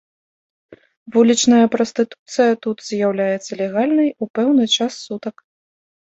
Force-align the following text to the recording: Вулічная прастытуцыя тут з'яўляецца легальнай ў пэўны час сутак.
Вулічная 1.15 1.65
прастытуцыя 1.75 2.53
тут 2.63 2.77
з'яўляецца 2.89 3.51
легальнай 3.61 4.09
ў 4.13 4.25
пэўны 4.39 4.65
час 4.79 4.97
сутак. 5.05 5.35